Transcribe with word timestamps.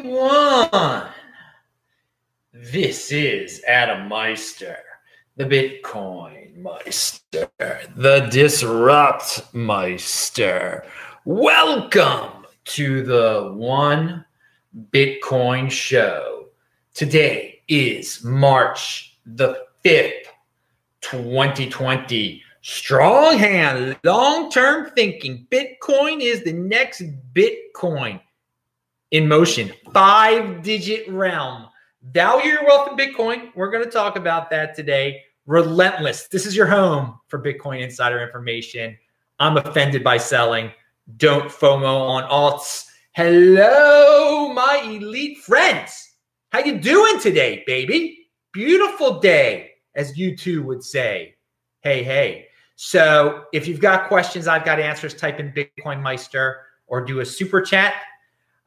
everyone. 0.00 1.08
This 2.54 3.12
is 3.12 3.62
Adam 3.68 4.08
Meister, 4.08 4.78
the 5.36 5.44
Bitcoin 5.44 6.56
Meister, 6.56 7.50
the 7.96 8.26
Disrupt 8.30 9.52
Meister. 9.52 10.86
Welcome 11.26 12.46
to 12.64 13.02
the 13.02 13.52
One 13.54 14.24
Bitcoin 14.90 15.70
Show. 15.70 16.46
Today 16.94 17.60
is 17.68 18.24
March 18.24 19.18
the 19.26 19.66
5th, 19.84 20.28
2020. 21.02 22.42
Strong 22.62 23.36
hand, 23.36 23.98
long 24.02 24.50
term 24.50 24.90
thinking. 24.96 25.46
Bitcoin 25.50 26.22
is 26.22 26.42
the 26.42 26.54
next 26.54 27.02
Bitcoin 27.34 28.18
in 29.10 29.26
motion, 29.26 29.72
five 29.92 30.62
digit 30.62 31.08
realm. 31.08 31.66
Value 32.02 32.52
your 32.52 32.64
wealth 32.64 32.90
in 32.90 32.96
Bitcoin. 32.96 33.50
We're 33.54 33.70
going 33.70 33.84
to 33.84 33.90
talk 33.90 34.16
about 34.16 34.50
that 34.50 34.74
today. 34.74 35.22
Relentless. 35.46 36.28
This 36.28 36.46
is 36.46 36.56
your 36.56 36.66
home 36.66 37.18
for 37.28 37.42
Bitcoin 37.42 37.82
insider 37.82 38.22
information. 38.22 38.96
I'm 39.38 39.56
offended 39.56 40.04
by 40.04 40.16
selling. 40.16 40.70
Don't 41.16 41.50
FOMO 41.50 42.08
on 42.08 42.22
alts. 42.30 42.86
Hello, 43.12 44.52
my 44.52 44.82
elite 44.84 45.38
friends. 45.38 46.14
How 46.52 46.60
you 46.60 46.78
doing 46.78 47.18
today, 47.20 47.64
baby? 47.66 48.28
Beautiful 48.52 49.18
day, 49.18 49.72
as 49.94 50.16
U2 50.16 50.64
would 50.64 50.82
say. 50.82 51.34
Hey, 51.80 52.02
hey. 52.02 52.46
So 52.76 53.44
if 53.52 53.66
you've 53.66 53.80
got 53.80 54.08
questions, 54.08 54.46
I've 54.46 54.64
got 54.64 54.80
answers. 54.80 55.14
Type 55.14 55.40
in 55.40 55.52
Bitcoin 55.52 56.00
Meister 56.00 56.62
or 56.86 57.04
do 57.04 57.20
a 57.20 57.26
super 57.26 57.60
chat. 57.60 57.94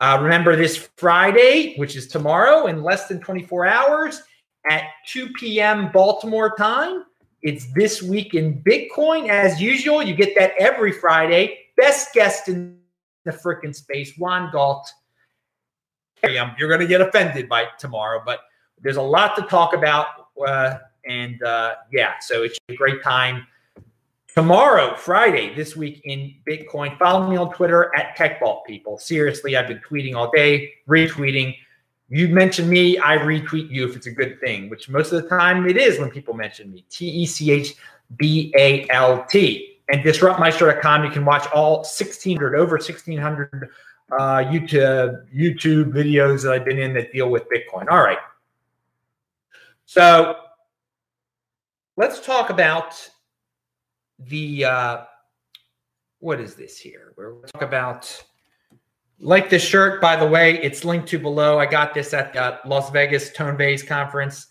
Uh, 0.04 0.20
remember 0.22 0.58
this 0.58 0.90
Friday, 0.98 1.76
which 1.78 1.96
is 1.96 2.10
tomorrow 2.10 2.66
in 2.68 2.84
less 2.84 3.08
than 3.08 3.22
24 3.22 3.66
hours 3.66 4.22
at 4.70 4.84
2 5.08 5.30
p.m. 5.30 5.94
Baltimore 5.94 6.54
time. 6.58 7.06
It's 7.42 7.72
this 7.72 8.04
week 8.04 8.34
in 8.34 8.62
Bitcoin. 8.64 9.30
As 9.30 9.62
usual, 9.62 10.04
you 10.04 10.14
get 10.14 10.36
that 10.36 10.56
every 10.60 10.92
Friday. 10.92 11.58
Best 11.78 12.14
guest 12.14 12.50
in 12.50 12.80
the 13.24 13.32
freaking 13.32 13.74
space, 13.74 14.18
Juan 14.18 14.52
Galt. 14.52 14.92
You're 16.28 16.68
going 16.68 16.82
to 16.82 16.88
get 16.88 17.00
offended 17.00 17.48
by 17.48 17.68
tomorrow, 17.80 18.22
but 18.26 18.42
there's 18.82 18.98
a 18.98 19.02
lot 19.02 19.38
to 19.38 19.44
talk 19.44 19.74
about. 19.74 20.08
Uh, 20.46 20.80
and 21.06 21.42
uh, 21.44 21.76
yeah, 21.94 22.16
so 22.20 22.44
it's 22.44 22.60
a 22.68 22.76
great 22.76 23.02
time 23.04 23.48
tomorrow, 24.34 24.96
Friday, 24.96 25.54
this 25.56 25.76
week 25.76 26.02
in 26.06 26.34
Bitcoin. 26.48 26.98
Follow 26.98 27.30
me 27.30 27.38
on 27.38 27.54
Twitter 27.54 27.96
at 27.96 28.18
TechBalt 28.18 28.66
People. 28.66 28.98
Seriously, 28.98 29.56
I've 29.56 29.68
been 29.68 29.80
tweeting 29.80 30.16
all 30.16 30.32
day, 30.32 30.74
retweeting. 30.88 31.56
You 32.10 32.28
mention 32.28 32.70
me, 32.70 32.98
I 33.00 33.18
retweet 33.18 33.70
you 33.70 33.88
if 33.88 33.96
it's 33.96 34.08
a 34.08 34.12
good 34.12 34.40
thing, 34.40 34.70
which 34.70 34.90
most 34.90 35.12
of 35.12 35.24
the 35.24 35.30
time 35.30 35.68
it 35.68 35.78
is 35.78 36.00
when 36.00 36.10
people 36.10 36.34
mention 36.34 36.72
me. 36.72 36.86
T 36.90 37.08
E 37.08 37.26
C 37.26 37.52
H 37.52 37.76
B 38.18 38.54
A 38.58 38.88
L 38.90 39.26
T. 39.26 39.80
And 39.90 40.04
disruptmeister.com, 40.04 41.04
you 41.04 41.12
can 41.12 41.26
watch 41.26 41.46
all 41.54 41.78
1,600, 41.78 42.56
over 42.56 42.78
1,600 42.78 43.70
uh, 44.12 44.16
YouTube, 44.16 45.26
YouTube 45.36 45.92
videos 45.92 46.44
that 46.44 46.54
I've 46.54 46.66
been 46.66 46.80
in 46.80 46.94
that 46.94 47.12
deal 47.12 47.30
with 47.30 47.44
Bitcoin. 47.50 47.88
All 47.90 48.02
right. 48.02 48.20
So 49.86 50.38
let's 51.98 52.26
talk 52.26 52.50
about 52.50 53.10
the 54.20 54.66
uh, 54.66 55.04
what 56.20 56.40
is 56.40 56.56
this 56.56 56.78
here? 56.78 57.14
We're 57.18 57.42
talk 57.48 57.62
about 57.62 58.24
like 59.20 59.50
this 59.50 59.64
shirt. 59.64 60.02
By 60.02 60.16
the 60.16 60.28
way, 60.28 60.62
it's 60.62 60.86
linked 60.86 61.08
to 61.10 61.20
below. 61.20 61.60
I 61.60 61.66
got 61.66 61.94
this 61.94 62.14
at 62.14 62.36
uh, 62.36 62.60
Las 62.66 62.90
Vegas 62.92 63.32
Tone 63.34 63.58
Vays 63.58 63.84
conference. 63.84 64.48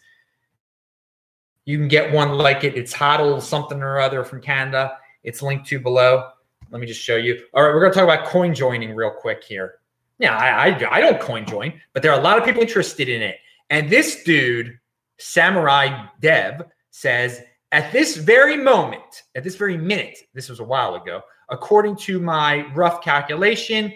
You 1.65 1.79
can 1.79 1.89
get 1.89 2.13
one 2.13 2.37
like 2.37 2.65
it. 2.65 2.77
It's 2.77 2.93
Hodl 2.93 3.41
something 3.41 3.81
or 3.81 4.01
other 4.01 4.25
from 4.25 4.41
Canada. 4.41 4.99
It's 5.23 5.43
linked 5.43 5.67
to 5.69 5.79
below. 5.79 6.31
Let 6.71 6.81
me 6.81 6.87
just 6.87 7.01
show 7.01 7.17
you. 7.17 7.41
All 7.55 7.63
right, 7.63 7.73
we're 7.73 7.81
going 7.81 7.93
to 7.93 7.99
talk 7.99 8.05
about 8.05 8.27
coin 8.27 8.55
joining 8.55 8.95
real 8.95 9.11
quick 9.11 9.45
here. 9.45 9.77
Yeah, 10.19 10.37
I, 10.37 10.71
I, 10.71 10.97
I 10.97 11.01
don't 11.01 11.21
coin 11.21 11.45
join, 11.47 11.81
but 11.93 12.03
there 12.03 12.13
are 12.13 12.19
a 12.19 12.23
lot 12.23 12.39
of 12.39 12.45
people 12.45 12.63
interested 12.63 13.09
in 13.09 13.23
it. 13.23 13.37
And 13.71 13.91
this 13.91 14.25
dude, 14.25 14.79
Samourai 15.19 16.11
Dev, 16.21 16.63
says 16.91 17.43
at 17.73 17.91
this 17.91 18.17
very 18.17 18.57
moment, 18.57 19.23
at 19.35 19.43
this 19.43 19.57
very 19.57 19.79
minute, 19.79 20.19
this 20.35 20.51
was 20.51 20.61
a 20.61 20.65
while 20.65 20.95
ago, 20.95 21.23
according 21.49 21.97
to 21.97 22.21
my 22.21 22.67
rough 22.75 23.03
calculation, 23.03 23.93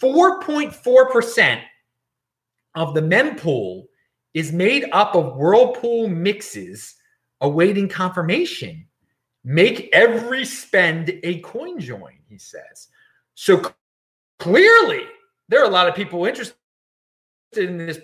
4.4% 0.00 1.60
of 2.76 2.94
the 2.94 3.00
mempool 3.00 3.86
is 4.34 4.52
made 4.52 4.86
up 4.92 5.16
of 5.16 5.36
whirlpool 5.36 6.06
mixes 6.06 6.94
awaiting 7.40 7.88
confirmation. 7.88 8.86
Make 9.42 9.88
every 9.92 10.44
spend 10.44 11.10
a 11.24 11.40
coin 11.40 11.80
join, 11.80 12.18
he 12.28 12.38
says. 12.38 12.88
So 13.34 13.62
clearly, 14.38 15.04
there 15.48 15.60
are 15.60 15.68
a 15.68 15.72
lot 15.72 15.88
of 15.88 15.96
people 15.96 16.24
interested 16.24 16.54
in 17.56 17.78
this 17.78 17.98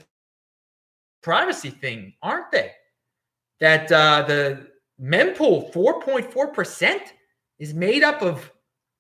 privacy 1.22 1.70
thing, 1.70 2.14
aren't 2.20 2.50
they? 2.50 2.72
That 3.60 3.92
uh, 3.92 4.22
the 4.22 4.73
mempool 5.00 5.72
4.4% 5.72 7.00
is 7.58 7.74
made 7.74 8.02
up 8.02 8.22
of 8.22 8.50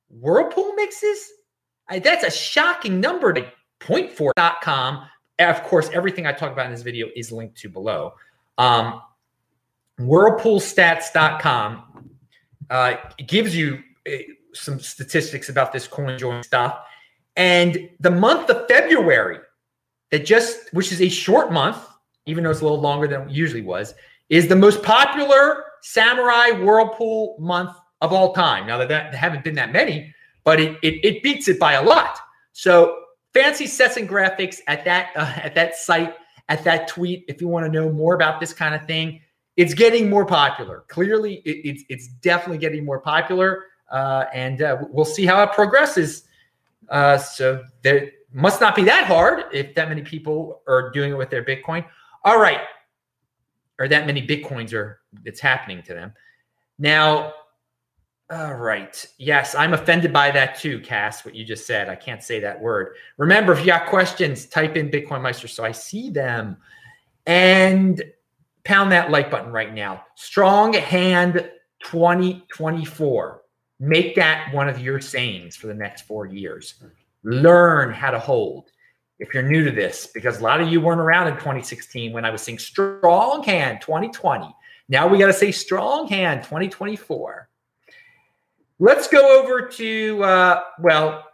whirlpool 0.08 0.74
mixes. 0.74 1.32
I, 1.88 1.98
that's 1.98 2.24
a 2.24 2.30
shocking 2.30 3.00
number 3.00 3.32
to 3.32 3.50
point4.com. 3.80 5.06
Of 5.38 5.62
course, 5.64 5.90
everything 5.92 6.26
I 6.26 6.32
talk 6.32 6.52
about 6.52 6.66
in 6.66 6.72
this 6.72 6.82
video 6.82 7.08
is 7.16 7.32
linked 7.32 7.56
to 7.58 7.68
below. 7.68 8.14
Um, 8.58 9.02
whirlpoolstats.com 10.00 12.10
uh, 12.70 12.94
gives 13.26 13.56
you 13.56 13.82
uh, 14.08 14.12
some 14.52 14.80
statistics 14.80 15.48
about 15.48 15.72
this 15.72 15.86
coin 15.86 16.18
join 16.18 16.42
stuff. 16.42 16.78
And 17.36 17.90
the 18.00 18.10
month 18.10 18.50
of 18.50 18.66
February, 18.68 19.38
that 20.10 20.24
just, 20.24 20.72
which 20.72 20.92
is 20.92 21.02
a 21.02 21.08
short 21.08 21.52
month, 21.52 21.78
even 22.26 22.44
though 22.44 22.50
it's 22.50 22.60
a 22.60 22.64
little 22.64 22.80
longer 22.80 23.08
than 23.08 23.22
it 23.22 23.30
usually 23.30 23.62
was, 23.62 23.94
is 24.28 24.48
the 24.48 24.56
most 24.56 24.82
popular 24.82 25.64
Samourai 25.84 26.64
Whirlpool 26.64 27.36
month 27.38 27.76
of 28.00 28.12
all 28.12 28.32
time. 28.32 28.66
Now 28.66 28.78
that, 28.78 28.88
that 28.88 29.12
there 29.12 29.20
haven't 29.20 29.44
been 29.44 29.54
that 29.56 29.70
many, 29.70 30.14
but 30.42 30.58
it, 30.58 30.78
it, 30.82 31.04
it 31.04 31.22
beats 31.22 31.46
it 31.48 31.60
by 31.60 31.74
a 31.74 31.82
lot. 31.82 32.18
So 32.52 33.00
fancy 33.34 33.66
sets 33.66 33.96
and 33.96 34.08
graphics 34.08 34.60
at 34.66 34.84
that 34.84 35.10
uh, 35.16 35.32
at 35.36 35.54
that 35.54 35.76
site 35.76 36.14
at 36.48 36.64
that 36.64 36.88
tweet. 36.88 37.24
If 37.28 37.40
you 37.40 37.48
want 37.48 37.66
to 37.66 37.72
know 37.72 37.90
more 37.90 38.14
about 38.14 38.40
this 38.40 38.52
kind 38.52 38.74
of 38.74 38.86
thing, 38.86 39.20
it's 39.56 39.74
getting 39.74 40.08
more 40.08 40.24
popular. 40.24 40.84
Clearly, 40.88 41.42
it, 41.44 41.68
it's 41.68 41.84
it's 41.88 42.08
definitely 42.08 42.58
getting 42.58 42.84
more 42.84 43.00
popular, 43.00 43.64
uh, 43.90 44.24
and 44.32 44.62
uh, 44.62 44.78
we'll 44.90 45.04
see 45.04 45.26
how 45.26 45.42
it 45.42 45.52
progresses. 45.52 46.24
Uh, 46.88 47.16
so 47.18 47.62
there 47.82 48.10
must 48.32 48.60
not 48.60 48.74
be 48.74 48.84
that 48.84 49.06
hard 49.06 49.44
if 49.52 49.74
that 49.74 49.88
many 49.88 50.02
people 50.02 50.62
are 50.66 50.90
doing 50.90 51.12
it 51.12 51.16
with 51.16 51.30
their 51.30 51.44
Bitcoin. 51.44 51.84
All 52.24 52.40
right, 52.40 52.60
or 53.78 53.88
that 53.88 54.06
many 54.06 54.26
bitcoins 54.26 54.72
are 54.72 55.00
it's 55.24 55.40
happening 55.40 55.82
to 55.82 55.94
them. 55.94 56.12
Now, 56.78 57.32
all 58.30 58.54
right. 58.54 59.04
Yes, 59.18 59.54
I'm 59.54 59.74
offended 59.74 60.12
by 60.12 60.30
that 60.30 60.58
too, 60.58 60.80
Cass, 60.80 61.24
what 61.24 61.34
you 61.34 61.44
just 61.44 61.66
said. 61.66 61.88
I 61.88 61.94
can't 61.94 62.22
say 62.22 62.40
that 62.40 62.60
word. 62.60 62.96
Remember, 63.18 63.52
if 63.52 63.60
you 63.60 63.66
got 63.66 63.86
questions, 63.86 64.46
type 64.46 64.76
in 64.76 64.90
Bitcoin 64.90 65.20
Meister 65.20 65.46
so 65.46 65.64
I 65.64 65.72
see 65.72 66.10
them. 66.10 66.56
And 67.26 68.02
pound 68.64 68.92
that 68.92 69.10
like 69.10 69.30
button 69.30 69.52
right 69.52 69.74
now. 69.74 70.04
Strong 70.14 70.72
hand 70.74 71.50
2024. 71.84 73.42
Make 73.80 74.14
that 74.16 74.52
one 74.54 74.68
of 74.68 74.78
your 74.78 75.00
sayings 75.00 75.54
for 75.54 75.66
the 75.66 75.74
next 75.74 76.02
four 76.02 76.26
years. 76.26 76.74
Hmm. 76.80 76.88
Learn 77.24 77.92
how 77.92 78.10
to 78.10 78.18
hold 78.18 78.70
if 79.24 79.32
you're 79.32 79.42
new 79.42 79.64
to 79.64 79.70
this, 79.70 80.06
because 80.06 80.40
a 80.40 80.42
lot 80.42 80.60
of 80.60 80.68
you 80.68 80.82
weren't 80.82 81.00
around 81.00 81.28
in 81.28 81.34
2016 81.34 82.12
when 82.12 82.26
I 82.26 82.30
was 82.30 82.42
saying 82.42 82.58
strong 82.58 83.42
hand 83.42 83.80
2020. 83.80 84.54
Now 84.90 85.08
we 85.08 85.18
got 85.18 85.28
to 85.28 85.32
say 85.32 85.50
strong 85.50 86.06
hand 86.06 86.42
2024. 86.42 87.48
Let's 88.78 89.08
go 89.08 89.40
over 89.40 89.66
to, 89.66 90.22
uh, 90.22 90.60
well, 90.78 91.24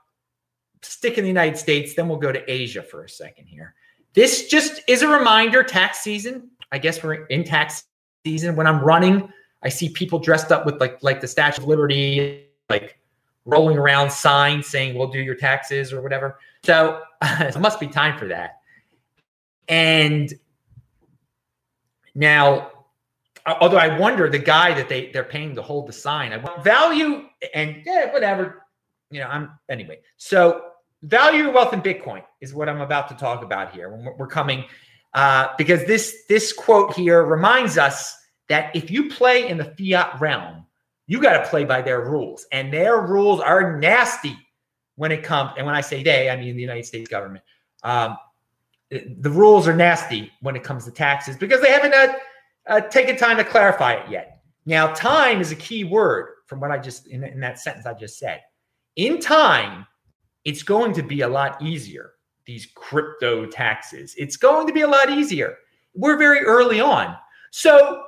stick 0.83 1.19
in 1.19 1.25
the 1.25 1.29
United 1.29 1.59
States, 1.59 1.95
then 1.95 2.09
we'll 2.09 2.19
go 2.19 2.31
to 2.31 2.49
Asia 2.51 2.81
for 2.81 3.03
a 3.03 3.09
second 3.09 3.47
here. 3.47 3.75
This 4.15 4.47
just 4.47 4.83
is 4.87 5.03
a 5.03 5.09
reminder 5.09 5.65
tax 5.65 5.99
season. 5.99 6.51
I 6.71 6.79
guess 6.79 7.03
we're 7.03 7.25
in 7.27 7.43
tax 7.43 7.83
season. 8.25 8.55
When 8.55 8.69
I'm 8.69 8.81
running, 8.81 9.29
I 9.65 9.69
see 9.69 9.89
people 9.89 10.21
dressed 10.21 10.53
up 10.53 10.65
with 10.65 10.81
like 10.81 11.03
like 11.03 11.21
the 11.21 11.29
Statue 11.29 11.63
of 11.63 11.69
Liberty, 11.69 12.47
like 12.69 12.99
rolling 13.45 13.79
around 13.79 14.11
signs 14.11 14.69
saying 14.69 14.97
we'll 14.97 15.11
do 15.11 15.21
your 15.21 15.35
taxes 15.35 15.93
or 15.93 16.03
whatever. 16.03 16.39
So 16.65 17.03
it 17.23 17.59
must 17.59 17.81
be 17.81 17.87
time 17.87 18.19
for 18.19 18.29
that. 18.29 18.61
And 19.69 20.33
now, 22.15 22.71
although 23.47 23.77
I 23.77 23.99
wonder 23.99 24.29
the 24.29 24.39
guy 24.39 24.75
that 24.75 24.89
they 24.89 25.11
they're 25.12 25.25
paying 25.25 25.55
to 25.55 25.62
hold 25.62 25.87
the 25.87 25.93
sign, 25.93 26.33
I 26.33 26.62
value 26.62 27.27
and 27.55 27.83
yeah, 27.85 28.12
whatever. 28.12 28.67
You 29.11 29.21
know, 29.21 29.29
I'm 29.29 29.51
anyway. 29.69 30.01
So 30.17 30.62
value 31.03 31.45
your 31.45 31.53
wealth 31.53 31.73
in 31.73 31.81
Bitcoin 31.83 32.23
is 32.41 32.53
what 32.55 32.69
I'm 32.69 32.81
about 32.81 33.09
to 33.09 33.15
talk 33.15 33.43
about 33.43 33.73
here. 33.73 33.91
When 33.91 34.15
we're 34.19 34.27
coming, 34.27 34.65
uh, 35.15 35.49
because 35.57 35.85
this 35.87 36.25
this 36.29 36.53
quote 36.53 36.95
here 36.95 37.25
reminds 37.25 37.79
us 37.79 38.17
that 38.49 38.75
if 38.75 38.91
you 38.91 39.09
play 39.09 39.49
in 39.49 39.57
the 39.57 39.65
fiat 39.79 40.21
realm, 40.21 40.67
you 41.07 41.21
got 41.21 41.43
to 41.43 41.49
play 41.49 41.65
by 41.65 41.81
their 41.83 42.03
rules, 42.03 42.47
and 42.51 42.73
their 42.73 43.01
rules 43.01 43.41
are 43.41 43.79
nasty 43.79 44.37
when 45.00 45.11
it 45.11 45.23
comes. 45.23 45.52
And 45.56 45.64
when 45.64 45.75
I 45.75 45.81
say 45.81 46.02
they, 46.02 46.29
I 46.29 46.37
mean 46.37 46.55
the 46.56 46.61
United 46.61 46.85
States 46.85 47.08
government. 47.08 47.43
Um, 47.85 48.19
the 48.91 49.31
rules 49.31 49.67
are 49.67 49.75
nasty 49.75 50.31
when 50.43 50.55
it 50.56 50.62
comes 50.62 50.85
to 50.85 50.91
taxes 50.91 51.38
because 51.38 51.62
they 51.62 51.73
haven't 51.73 51.94
uh, 51.94 52.12
uh, 52.67 52.81
taken 52.82 53.17
time 53.17 53.38
to 53.38 53.44
clarify 53.44 53.94
it 53.94 54.11
yet. 54.11 54.43
Now, 54.67 54.93
time 54.93 55.41
is 55.41 55.52
a 55.52 55.56
key 55.56 55.85
word 55.85 56.35
from 56.44 56.61
what 56.61 56.70
I 56.70 56.76
just 56.76 57.06
in, 57.06 57.25
in 57.25 57.41
that 57.41 57.58
sentence 57.58 57.87
I 57.87 57.94
just 57.94 58.19
said. 58.19 58.43
In 58.97 59.20
time, 59.20 59.87
it's 60.44 60.62
going 60.62 60.93
to 60.93 61.02
be 61.02 61.23
a 61.23 61.29
lot 61.29 61.62
easier. 61.62 62.11
These 62.44 62.67
crypto 62.75 63.47
taxes, 63.47 64.14
it's 64.19 64.37
going 64.37 64.67
to 64.67 64.73
be 64.75 64.82
a 64.82 64.87
lot 64.88 65.08
easier. 65.08 65.56
We're 65.94 66.19
very 66.19 66.41
early 66.41 66.82
on, 66.82 67.17
so 67.52 68.02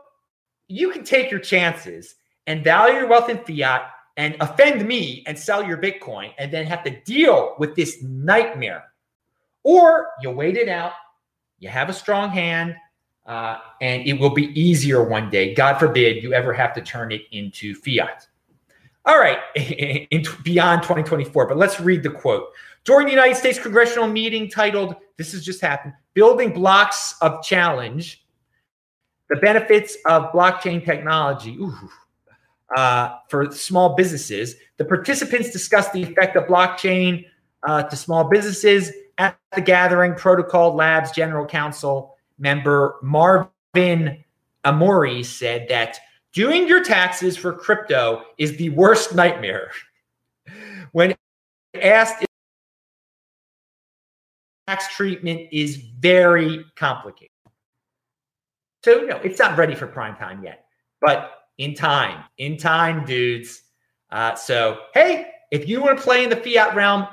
you 0.68 0.90
can 0.90 1.04
take 1.04 1.30
your 1.30 1.40
chances 1.40 2.16
and 2.46 2.62
value 2.62 2.98
your 2.98 3.06
wealth 3.06 3.30
in 3.30 3.38
fiat 3.38 3.91
and 4.16 4.36
offend 4.40 4.86
me 4.86 5.22
and 5.26 5.38
sell 5.38 5.64
your 5.66 5.78
Bitcoin 5.78 6.32
and 6.38 6.52
then 6.52 6.66
have 6.66 6.84
to 6.84 7.00
deal 7.02 7.54
with 7.58 7.74
this 7.74 8.02
nightmare 8.02 8.84
or 9.64 10.10
you 10.20 10.30
wait 10.30 10.56
it 10.56 10.68
out, 10.68 10.92
you 11.58 11.68
have 11.68 11.88
a 11.88 11.92
strong 11.92 12.30
hand, 12.30 12.74
uh, 13.26 13.58
and 13.80 14.06
it 14.06 14.14
will 14.14 14.30
be 14.30 14.48
easier 14.60 15.04
one 15.04 15.30
day. 15.30 15.54
God 15.54 15.78
forbid 15.78 16.22
you 16.22 16.34
ever 16.34 16.52
have 16.52 16.74
to 16.74 16.80
turn 16.80 17.12
it 17.12 17.22
into 17.30 17.74
fiat. 17.74 18.26
All 19.04 19.18
right, 19.18 19.38
in, 19.56 20.24
beyond 20.42 20.82
2024, 20.82 21.46
but 21.46 21.56
let's 21.56 21.80
read 21.80 22.02
the 22.02 22.10
quote. 22.10 22.48
During 22.84 23.06
the 23.06 23.12
United 23.12 23.36
States 23.36 23.58
congressional 23.58 24.08
meeting 24.08 24.48
titled, 24.48 24.96
This 25.16 25.32
has 25.32 25.44
just 25.44 25.60
happened, 25.60 25.94
Building 26.14 26.52
Blocks 26.52 27.14
of 27.20 27.42
Challenge, 27.42 28.24
the 29.30 29.36
benefits 29.36 29.96
of 30.04 30.32
blockchain 30.32 30.84
technology 30.84 31.56
ooh, 31.56 31.90
uh, 32.76 33.16
for 33.28 33.50
small 33.50 33.94
businesses, 33.94 34.56
the 34.76 34.84
participants 34.84 35.50
discussed 35.50 35.92
the 35.92 36.02
effect 36.02 36.36
of 36.36 36.44
blockchain 36.44 37.26
uh, 37.62 37.82
to 37.84 37.96
small 37.96 38.28
businesses 38.28 38.90
at 39.18 39.38
the 39.54 39.60
gathering, 39.60 40.14
Protocol 40.14 40.74
Labs 40.74 41.10
General 41.12 41.46
Counsel 41.46 42.16
member 42.38 42.96
Marvin 43.02 44.24
Ammori 44.64 45.24
said 45.24 45.66
that 45.68 45.98
doing 46.32 46.66
your 46.66 46.82
taxes 46.82 47.36
for 47.36 47.52
crypto 47.52 48.22
is 48.38 48.56
the 48.56 48.70
worst 48.70 49.14
nightmare. 49.14 49.70
when 50.92 51.14
asked 51.80 52.22
if 52.22 52.28
tax 54.66 54.94
treatment 54.94 55.48
is 55.52 55.76
very 55.76 56.64
complicated. 56.76 57.28
So 58.84 59.02
no, 59.02 59.16
it's 59.18 59.38
not 59.38 59.56
ready 59.56 59.74
for 59.74 59.86
prime 59.86 60.16
time 60.16 60.42
yet, 60.42 60.64
but 61.00 61.41
in 61.62 61.74
time, 61.74 62.24
in 62.38 62.56
time, 62.56 63.04
dudes. 63.04 63.62
Uh, 64.10 64.34
so 64.34 64.80
hey, 64.94 65.28
if 65.50 65.68
you 65.68 65.80
want 65.80 65.96
to 65.96 66.02
play 66.02 66.24
in 66.24 66.30
the 66.30 66.36
fiat 66.36 66.74
realm, 66.74 67.06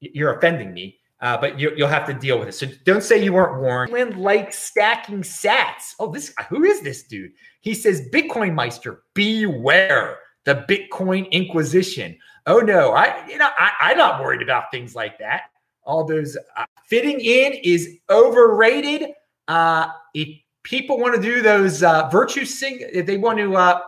you're 0.00 0.34
offending 0.34 0.72
me. 0.72 0.98
Uh, 1.20 1.36
but 1.36 1.60
you, 1.60 1.74
will 1.76 1.86
have 1.86 2.06
to 2.06 2.14
deal 2.14 2.38
with 2.38 2.48
it. 2.48 2.52
So 2.52 2.66
don't 2.86 3.02
say 3.02 3.22
you 3.22 3.34
weren't 3.34 3.60
warned. 3.60 3.92
Lynn 3.92 4.18
likes 4.18 4.58
stacking 4.58 5.20
sats. 5.20 5.94
Oh, 5.98 6.10
this 6.10 6.32
who 6.48 6.64
is 6.64 6.80
this 6.80 7.02
dude? 7.02 7.32
He 7.60 7.74
says, 7.74 8.08
Bitcoin 8.10 8.54
Meister, 8.54 9.02
beware 9.12 10.18
the 10.44 10.64
Bitcoin 10.68 11.30
Inquisition. 11.30 12.16
Oh 12.46 12.60
no, 12.60 12.92
I 12.92 13.26
you 13.28 13.36
know 13.36 13.50
I, 13.58 13.72
I'm 13.80 13.98
not 13.98 14.22
worried 14.22 14.40
about 14.40 14.70
things 14.70 14.94
like 14.94 15.18
that. 15.18 15.50
All 15.82 16.04
those 16.04 16.38
uh, 16.56 16.64
fitting 16.86 17.20
in 17.20 17.52
is 17.52 17.98
overrated. 18.08 19.10
Uh, 19.46 19.88
if 20.14 20.28
people 20.62 20.98
want 20.98 21.14
to 21.14 21.20
do 21.20 21.42
those 21.42 21.82
uh, 21.82 22.08
virtue 22.10 22.44
sing, 22.44 23.04
they 23.04 23.16
want 23.16 23.38
to, 23.38 23.56
uh, 23.56 23.80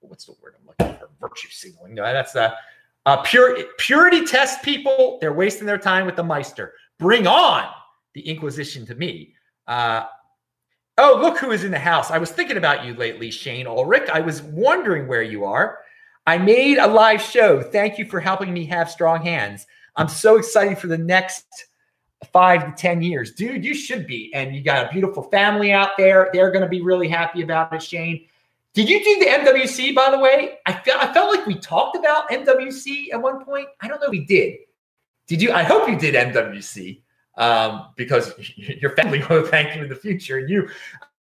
what's 0.00 0.24
the 0.24 0.34
word 0.42 0.54
I'm 0.60 0.66
looking 0.66 0.98
for? 0.98 1.08
Virtue 1.20 1.48
signaling. 1.50 1.94
No, 1.94 2.02
that's 2.02 2.32
the 2.32 2.52
uh, 2.52 2.56
uh, 3.04 3.22
pure, 3.22 3.58
purity 3.78 4.24
test 4.24 4.62
people, 4.62 5.18
they're 5.20 5.32
wasting 5.32 5.66
their 5.66 5.78
time 5.78 6.06
with 6.06 6.16
the 6.16 6.22
Meister. 6.22 6.74
Bring 6.98 7.26
on 7.26 7.68
the 8.14 8.20
Inquisition 8.20 8.86
to 8.86 8.94
me. 8.94 9.34
Uh, 9.66 10.04
oh, 10.98 11.18
look 11.20 11.38
who 11.38 11.50
is 11.50 11.64
in 11.64 11.72
the 11.72 11.78
house. 11.78 12.10
I 12.10 12.18
was 12.18 12.30
thinking 12.30 12.56
about 12.56 12.84
you 12.84 12.94
lately, 12.94 13.30
Shane 13.30 13.66
Ulrich. 13.66 14.08
I 14.10 14.20
was 14.20 14.42
wondering 14.42 15.08
where 15.08 15.22
you 15.22 15.44
are. 15.44 15.78
I 16.26 16.38
made 16.38 16.78
a 16.78 16.86
live 16.86 17.20
show. 17.20 17.60
Thank 17.60 17.98
you 17.98 18.04
for 18.04 18.20
helping 18.20 18.52
me 18.52 18.64
have 18.66 18.88
strong 18.90 19.22
hands. 19.22 19.66
I'm 19.96 20.08
so 20.08 20.36
excited 20.36 20.78
for 20.78 20.86
the 20.86 20.98
next 20.98 21.46
five 22.32 22.64
to 22.64 22.80
10 22.80 23.02
years. 23.02 23.32
Dude, 23.32 23.64
you 23.64 23.74
should 23.74 24.06
be. 24.06 24.32
And 24.34 24.54
you 24.54 24.62
got 24.62 24.86
a 24.86 24.92
beautiful 24.92 25.24
family 25.24 25.72
out 25.72 25.90
there. 25.96 26.30
They're 26.32 26.50
going 26.50 26.62
to 26.62 26.68
be 26.68 26.80
really 26.80 27.08
happy 27.08 27.42
about 27.42 27.72
it, 27.72 27.82
Shane. 27.82 28.26
Did 28.74 28.88
you 28.88 29.04
do 29.04 29.18
the 29.20 29.26
MWC, 29.26 29.94
by 29.94 30.10
the 30.10 30.18
way? 30.18 30.58
I 30.64 30.72
felt 30.72 31.02
I 31.02 31.12
felt 31.12 31.34
like 31.34 31.46
we 31.46 31.56
talked 31.56 31.94
about 31.96 32.30
MWC 32.30 33.12
at 33.12 33.20
one 33.20 33.44
point. 33.44 33.68
I 33.82 33.88
don't 33.88 34.00
know 34.00 34.08
we 34.08 34.24
did. 34.24 34.56
Did 35.26 35.42
you? 35.42 35.52
I 35.52 35.62
hope 35.62 35.88
you 35.88 35.98
did 35.98 36.14
MWC 36.14 37.02
um, 37.36 37.88
because 37.96 38.32
your 38.56 38.96
family 38.96 39.22
will 39.28 39.46
thank 39.46 39.76
you 39.76 39.82
in 39.82 39.88
the 39.88 39.96
future. 39.96 40.38
And 40.38 40.48
you, 40.48 40.70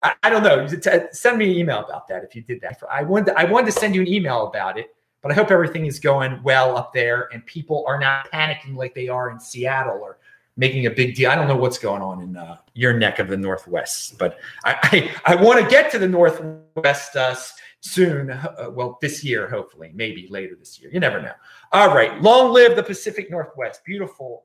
I, 0.03 0.15
I 0.25 0.31
don't 0.31 0.43
know. 0.43 0.67
Send 1.13 1.39
me 1.39 1.53
an 1.53 1.57
email 1.57 1.85
about 1.85 2.09
that 2.09 2.25
if 2.25 2.35
you 2.35 2.43
did 2.43 2.61
that. 2.63 2.81
I 2.91 3.03
wanted 3.03 3.27
to, 3.27 3.39
I 3.39 3.45
wanted 3.45 3.67
to 3.67 3.73
send 3.73 3.95
you 3.95 4.01
an 4.01 4.09
email 4.09 4.47
about 4.49 4.79
it, 4.79 4.95
but 5.23 5.31
I 5.31 5.35
hope 5.35 5.51
everything 5.51 5.87
is 5.87 5.99
going 6.01 6.43
well 6.43 6.77
up 6.77 6.93
there 6.93 7.29
and 7.33 7.45
people 7.47 7.85
are 7.87 7.99
not 7.99 8.31
panicking 8.33 8.77
like 8.77 8.95
they 8.95 9.09
are 9.09 9.31
in 9.31 9.39
Seattle 9.39 10.01
or 10.03 10.19
making 10.57 10.87
a 10.87 10.91
big 10.91 11.15
deal. 11.15 11.31
I 11.31 11.35
don't 11.35 11.49
know 11.49 11.57
what's 11.57 11.79
going 11.79 12.03
on 12.03 12.23
in 12.23 12.37
uh, 12.37 12.57
your 12.75 12.99
neck 12.99 13.19
of 13.19 13.29
the 13.29 13.37
Northwest, 13.37 14.19
but 14.19 14.39
I 14.65 15.11
I, 15.27 15.35
I 15.35 15.35
want 15.37 15.63
to 15.63 15.71
get 15.71 15.91
to 15.93 15.99
the 15.99 16.09
Northwest 16.09 17.17
uh, 17.17 17.35
soon. 17.81 18.31
Uh, 18.31 18.71
well, 18.73 18.99
this 19.01 19.23
year, 19.23 19.49
hopefully, 19.49 19.93
maybe 19.95 20.27
later 20.31 20.57
this 20.59 20.81
year. 20.81 20.91
You 20.93 21.01
never 21.01 21.21
know. 21.21 21.33
All 21.73 21.95
right, 21.95 22.21
long 22.23 22.53
live 22.53 22.77
the 22.77 22.83
Pacific 22.83 23.31
Northwest. 23.31 23.85
Beautiful. 23.85 24.43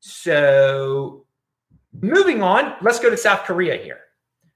So, 0.00 1.24
moving 2.00 2.42
on, 2.42 2.74
let's 2.82 2.98
go 2.98 3.08
to 3.08 3.16
South 3.16 3.44
Korea 3.44 3.76
here. 3.76 4.00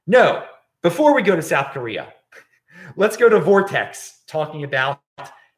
No, 0.07 0.45
before 0.83 1.15
we 1.15 1.23
go 1.23 1.37
to 1.37 1.43
South 1.43 1.73
Korea, 1.73 2.13
let's 2.97 3.17
go 3.17 3.29
to 3.29 3.41
Vortex 3.41 4.23
talking 4.27 4.65
about 4.65 5.01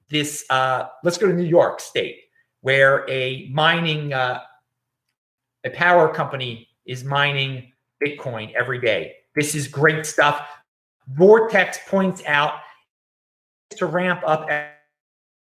this. 0.09 0.45
Uh, 0.49 0.87
let's 1.03 1.19
go 1.19 1.27
to 1.27 1.35
New 1.35 1.45
York 1.45 1.81
State, 1.81 2.21
where 2.61 3.09
a 3.09 3.49
mining 3.53 4.13
uh, 4.13 4.41
a 5.65 5.71
power 5.71 6.13
company 6.13 6.69
is 6.87 7.05
mining 7.05 7.73
Bitcoin 8.05 8.53
every 8.55 8.81
day. 8.81 9.15
This 9.35 9.55
is 9.55 9.69
great 9.69 10.07
stuff. 10.07 10.49
Vortex 11.09 11.79
points 11.87 12.23
out 12.27 12.61
to 13.71 13.87
ramp 13.87 14.23
up 14.27 14.49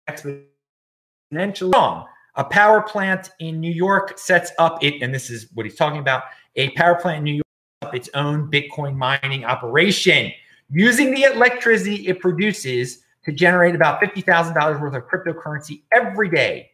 exponentially. 0.09 2.07
A 2.37 2.45
power 2.45 2.83
plant 2.83 3.31
in 3.39 3.61
New 3.61 3.73
York 3.73 4.19
sets 4.19 4.51
up 4.59 4.83
it, 4.83 5.03
and 5.03 5.15
this 5.15 5.31
is 5.31 5.49
what 5.55 5.67
he's 5.67 5.77
talking 5.77 6.01
about. 6.01 6.25
A 6.57 6.71
power 6.71 6.97
plant 6.97 7.19
in 7.19 7.25
New 7.25 7.35
York 7.35 7.45
up 7.83 7.95
its 7.95 8.09
own 8.15 8.51
Bitcoin 8.51 8.97
mining 8.97 9.45
operation 9.45 10.33
using 10.71 11.13
the 11.13 11.25
electricity 11.25 12.07
it 12.09 12.21
produces 12.21 13.03
to 13.25 13.33
generate 13.33 13.75
about 13.75 14.01
$50,000 14.01 14.81
worth 14.81 14.95
of 14.95 15.05
cryptocurrency 15.07 15.83
every 15.93 16.29
day. 16.29 16.71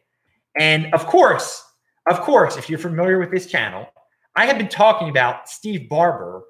And 0.57 0.93
of 0.93 1.05
course, 1.05 1.63
of 2.07 2.21
course, 2.21 2.57
if 2.57 2.69
you're 2.69 2.79
familiar 2.79 3.19
with 3.19 3.31
this 3.31 3.45
channel, 3.45 3.87
I 4.35 4.45
have 4.45 4.57
been 4.57 4.69
talking 4.69 5.09
about 5.09 5.49
Steve 5.49 5.89
Barbour, 5.89 6.43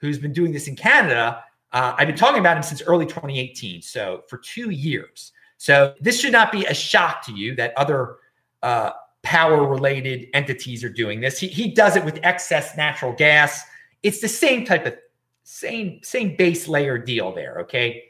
who's 0.00 0.18
been 0.18 0.32
doing 0.32 0.52
this 0.52 0.68
in 0.68 0.76
Canada. 0.76 1.42
Uh, 1.72 1.94
I've 1.98 2.06
been 2.06 2.16
talking 2.16 2.40
about 2.40 2.56
him 2.56 2.62
since 2.62 2.82
early 2.82 3.06
2018, 3.06 3.82
so 3.82 4.22
for 4.28 4.38
two 4.38 4.70
years. 4.70 5.32
So 5.58 5.94
this 6.00 6.20
should 6.20 6.32
not 6.32 6.52
be 6.52 6.64
a 6.66 6.74
shock 6.74 7.24
to 7.26 7.32
you 7.32 7.54
that 7.56 7.72
other 7.76 8.16
uh, 8.62 8.90
power-related 9.22 10.28
entities 10.34 10.84
are 10.84 10.88
doing 10.90 11.20
this. 11.20 11.38
He, 11.38 11.48
he 11.48 11.68
does 11.68 11.96
it 11.96 12.04
with 12.04 12.20
excess 12.22 12.76
natural 12.76 13.12
gas. 13.12 13.62
It's 14.02 14.20
the 14.20 14.28
same 14.28 14.64
type 14.64 14.86
of 14.86 14.96
same 15.42 16.00
same 16.02 16.36
base 16.36 16.68
layer 16.68 16.98
deal 16.98 17.32
there. 17.32 17.58
Okay, 17.60 18.04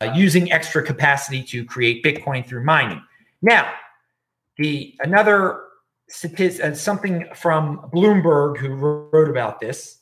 uh, 0.00 0.12
using 0.14 0.52
extra 0.52 0.82
capacity 0.82 1.42
to 1.44 1.64
create 1.64 2.04
Bitcoin 2.04 2.46
through 2.46 2.64
mining. 2.64 3.02
Now, 3.42 3.72
the 4.56 4.94
another 5.00 5.62
Uh, 6.10 6.74
something 6.74 7.26
from 7.34 7.88
Bloomberg 7.92 8.58
who 8.58 8.74
wrote 8.74 9.28
about 9.28 9.60
this. 9.60 9.98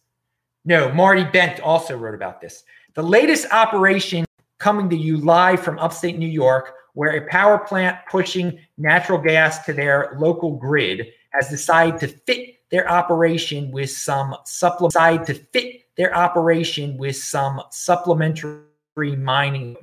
No, 0.65 0.91
Marty 0.93 1.25
Bent 1.25 1.61
also 1.61 1.97
wrote 1.97 2.15
about 2.15 2.41
this. 2.41 2.65
The 2.95 3.03
latest 3.03 3.47
operation 3.53 4.25
coming 4.59 4.89
to 4.91 4.97
you 4.97 5.19
live 5.19 5.61
from 5.61 5.79
upstate 5.79 6.19
New 6.19 6.27
York, 6.27 6.75
where 6.95 7.11
a 7.11 7.29
power 7.29 7.59
plant 7.59 7.99
pushing 8.11 8.59
natural 8.79 9.19
gas 9.19 9.65
to 9.67 9.73
their 9.73 10.17
local 10.19 10.57
grid 10.57 11.13
has 11.31 11.49
decided 11.49 12.01
to 12.01 12.09
fit 12.09 12.57
their 12.71 12.91
operation 12.91 13.71
with 13.71 13.91
some 13.91 14.35
supplement 14.45 15.27
to 15.27 15.35
fit 15.35 15.83
their 15.97 16.15
operation 16.15 16.97
with 16.97 17.17
some 17.17 17.61
supplementary 17.71 18.63
mining 18.97 19.77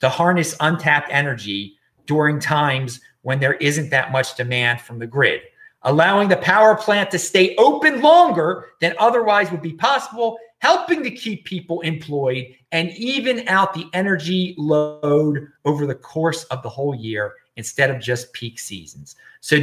to 0.00 0.08
harness 0.08 0.56
untapped 0.60 1.08
energy 1.10 1.76
during 2.06 2.38
times 2.38 3.00
when 3.22 3.40
there 3.40 3.54
isn't 3.54 3.90
that 3.90 4.12
much 4.12 4.36
demand 4.36 4.80
from 4.80 4.98
the 4.98 5.06
grid. 5.06 5.40
Allowing 5.84 6.28
the 6.28 6.36
power 6.36 6.74
plant 6.74 7.10
to 7.10 7.18
stay 7.18 7.54
open 7.56 8.00
longer 8.00 8.70
than 8.80 8.94
otherwise 8.98 9.50
would 9.50 9.62
be 9.62 9.74
possible, 9.74 10.38
helping 10.58 11.02
to 11.02 11.10
keep 11.10 11.44
people 11.44 11.80
employed 11.82 12.46
and 12.72 12.90
even 12.92 13.46
out 13.48 13.74
the 13.74 13.86
energy 13.92 14.54
load 14.56 15.48
over 15.64 15.86
the 15.86 15.94
course 15.94 16.44
of 16.44 16.62
the 16.62 16.68
whole 16.68 16.94
year 16.94 17.34
instead 17.56 17.90
of 17.90 18.00
just 18.00 18.32
peak 18.32 18.58
seasons. 18.58 19.16
So 19.40 19.60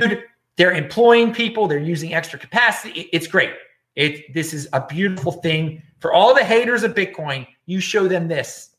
they're 0.58 0.74
employing 0.74 1.34
people, 1.34 1.68
they're 1.68 1.80
using 1.80 2.13
extra 2.13 2.38
capacity. 2.38 3.10
It's 3.12 3.28
great. 3.28 3.51
It 3.96 4.34
this 4.34 4.54
is 4.54 4.70
a 4.74 4.86
beautiful 4.86 5.32
thing 5.32 5.82
for 6.00 6.13
all 6.13 6.34
the 6.34 6.44
haters 6.44 6.84
of 6.84 6.94
Bitcoin. 6.94 7.46
You 7.66 7.80
show 7.80 8.08
them 8.08 8.28
this. 8.28 8.70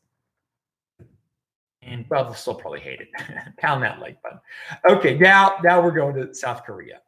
And 1.83 2.07
well, 2.09 2.25
they'll 2.25 2.35
still 2.35 2.55
probably 2.55 2.81
hate 2.81 3.01
it. 3.01 3.09
Pound 3.59 3.83
that 3.83 3.99
like 3.99 4.23
button. 4.23 4.39
Okay, 4.89 5.19
now 5.19 5.57
now 5.63 5.83
we're 5.83 5.91
going 5.91 6.15
to 6.15 6.33
South 6.35 6.65
Korea. 6.65 7.01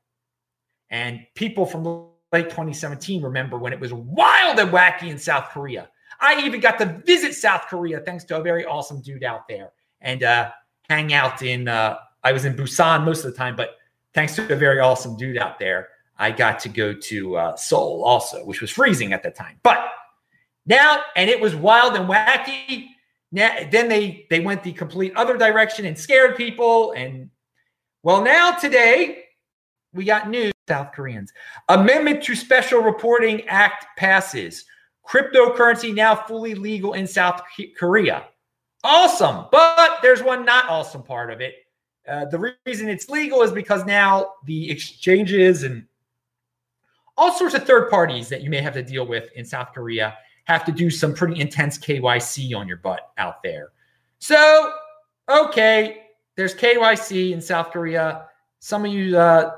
And 0.90 1.26
people 1.34 1.66
from 1.66 1.84
late 2.32 2.50
2017 2.50 3.22
remember 3.22 3.58
when 3.58 3.72
it 3.72 3.80
was 3.80 3.92
wild 3.92 4.58
and 4.58 4.70
wacky 4.70 5.08
in 5.08 5.18
South 5.18 5.50
Korea. 5.50 5.88
I 6.20 6.44
even 6.44 6.60
got 6.60 6.78
to 6.78 7.02
visit 7.04 7.34
South 7.34 7.62
Korea 7.68 8.00
thanks 8.00 8.24
to 8.24 8.38
a 8.38 8.42
very 8.42 8.64
awesome 8.64 9.00
dude 9.00 9.24
out 9.24 9.48
there 9.48 9.72
and 10.00 10.22
uh, 10.22 10.50
hang 10.88 11.12
out 11.12 11.42
in. 11.42 11.68
Uh, 11.68 11.96
I 12.22 12.32
was 12.32 12.44
in 12.44 12.54
Busan 12.54 13.04
most 13.04 13.24
of 13.24 13.32
the 13.32 13.36
time, 13.36 13.56
but 13.56 13.76
thanks 14.14 14.34
to 14.36 14.52
a 14.52 14.56
very 14.56 14.80
awesome 14.80 15.16
dude 15.16 15.36
out 15.38 15.58
there, 15.58 15.88
I 16.18 16.30
got 16.30 16.58
to 16.60 16.68
go 16.68 16.94
to 16.94 17.36
uh, 17.36 17.56
Seoul 17.56 18.04
also, 18.04 18.44
which 18.44 18.60
was 18.60 18.70
freezing 18.70 19.12
at 19.12 19.22
the 19.22 19.30
time. 19.30 19.58
But 19.62 19.90
now, 20.66 21.02
and 21.16 21.28
it 21.28 21.40
was 21.40 21.54
wild 21.54 21.94
and 21.96 22.08
wacky. 22.08 22.86
Now, 23.32 23.68
then 23.70 23.88
they 23.88 24.26
they 24.30 24.40
went 24.40 24.62
the 24.62 24.72
complete 24.72 25.14
other 25.16 25.36
direction 25.36 25.84
and 25.86 25.98
scared 25.98 26.36
people. 26.36 26.92
And 26.92 27.30
well, 28.02 28.22
now 28.22 28.52
today 28.52 29.24
we 29.92 30.04
got 30.04 30.28
news. 30.28 30.53
South 30.68 30.92
Koreans. 30.92 31.32
Amendment 31.68 32.22
to 32.24 32.34
Special 32.34 32.80
Reporting 32.80 33.42
Act 33.48 33.86
passes. 33.96 34.64
Cryptocurrency 35.06 35.94
now 35.94 36.14
fully 36.14 36.54
legal 36.54 36.94
in 36.94 37.06
South 37.06 37.42
Korea. 37.76 38.24
Awesome. 38.82 39.46
But 39.52 39.98
there's 40.02 40.22
one 40.22 40.44
not 40.44 40.68
awesome 40.68 41.02
part 41.02 41.30
of 41.30 41.40
it. 41.40 41.54
Uh, 42.08 42.26
the 42.26 42.54
reason 42.66 42.88
it's 42.88 43.08
legal 43.08 43.42
is 43.42 43.50
because 43.50 43.84
now 43.84 44.32
the 44.44 44.70
exchanges 44.70 45.62
and 45.62 45.86
all 47.16 47.32
sorts 47.32 47.54
of 47.54 47.64
third 47.64 47.90
parties 47.90 48.28
that 48.28 48.42
you 48.42 48.50
may 48.50 48.60
have 48.60 48.74
to 48.74 48.82
deal 48.82 49.06
with 49.06 49.30
in 49.36 49.44
South 49.44 49.72
Korea 49.74 50.16
have 50.44 50.64
to 50.64 50.72
do 50.72 50.90
some 50.90 51.14
pretty 51.14 51.40
intense 51.40 51.78
KYC 51.78 52.54
on 52.54 52.68
your 52.68 52.76
butt 52.78 53.12
out 53.16 53.42
there. 53.42 53.68
So, 54.18 54.72
okay, 55.30 56.02
there's 56.36 56.54
KYC 56.54 57.32
in 57.32 57.40
South 57.40 57.70
Korea. 57.70 58.26
Some 58.60 58.84
of 58.84 58.92
you 58.92 59.16
uh, 59.16 59.52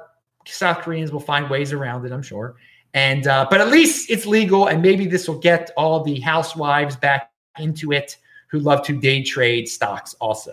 South 0.47 0.79
Koreans 0.79 1.13
will 1.13 1.21
find 1.21 1.51
ways 1.51 1.73
around 1.73 2.05
it, 2.07 2.13
I'm 2.13 2.23
sure. 2.23 2.57
And 2.95 3.27
uh, 3.27 3.47
but 3.51 3.61
at 3.61 3.69
least 3.69 4.11
it's 4.11 4.27
legal, 4.27 4.69
and 4.69 4.81
maybe 4.81 5.07
this 5.07 5.29
will 5.29 5.39
get 5.39 5.71
all 5.77 6.03
the 6.03 6.19
housewives 6.21 6.97
back 6.97 7.31
into 7.59 7.93
it 7.93 8.17
who 8.49 8.59
love 8.61 8.83
to 8.87 8.99
day 8.99 9.23
trade 9.23 9.69
stocks 9.69 10.15
also. 10.15 10.53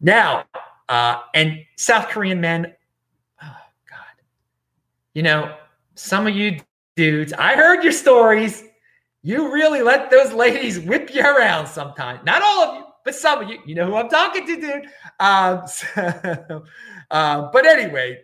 Now, 0.00 0.44
uh, 0.88 1.20
and 1.34 1.64
South 1.76 2.08
Korean 2.08 2.40
men, 2.40 2.72
oh 3.42 3.56
God, 3.90 4.22
you 5.14 5.22
know, 5.22 5.54
some 5.94 6.26
of 6.26 6.34
you 6.34 6.60
dudes, 6.96 7.32
I 7.32 7.54
heard 7.54 7.82
your 7.82 7.92
stories. 7.92 8.64
You 9.22 9.52
really 9.52 9.82
let 9.82 10.10
those 10.10 10.32
ladies 10.32 10.80
whip 10.80 11.14
you 11.14 11.22
around 11.22 11.66
sometimes. 11.66 12.20
Not 12.24 12.42
all 12.42 12.62
of 12.62 12.76
you, 12.76 12.84
but 13.04 13.14
some 13.14 13.42
of 13.42 13.48
you. 13.50 13.58
You 13.66 13.74
know 13.74 13.86
who 13.86 13.96
I'm 13.96 14.08
talking 14.08 14.46
to, 14.46 14.60
dude. 14.60 14.86
Um, 15.20 15.66
so, 15.68 16.64
uh, 17.10 17.50
but 17.52 17.66
anyway, 17.66 18.20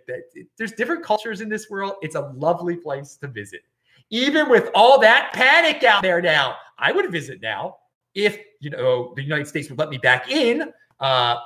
there's 0.58 0.72
different 0.72 1.04
cultures 1.04 1.40
in 1.40 1.48
this 1.48 1.70
world. 1.70 1.94
It's 2.02 2.14
a 2.14 2.32
lovely 2.36 2.76
place 2.76 3.16
to 3.16 3.28
visit. 3.28 3.62
Even 4.10 4.50
with 4.50 4.70
all 4.74 5.00
that 5.00 5.32
panic 5.32 5.82
out 5.84 6.02
there 6.02 6.20
now, 6.20 6.56
I 6.78 6.92
would 6.92 7.10
visit 7.10 7.40
now 7.40 7.78
if 8.14 8.38
you 8.60 8.70
know 8.70 9.12
the 9.16 9.22
United 9.22 9.46
States 9.46 9.68
would 9.70 9.78
let 9.78 9.88
me 9.88 9.98
back 9.98 10.30
in. 10.30 10.72
Uh, 11.00 11.36